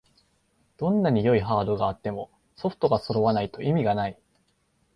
[0.77, 4.19] どんなに良いハードがあってもソフトがそろわないと意味がない